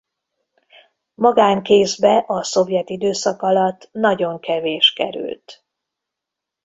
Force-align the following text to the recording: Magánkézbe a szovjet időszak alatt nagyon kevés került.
Magánkézbe 1.15 2.23
a 2.27 2.43
szovjet 2.43 2.89
időszak 2.89 3.41
alatt 3.41 3.89
nagyon 3.91 4.39
kevés 4.39 4.93
került. 4.93 5.65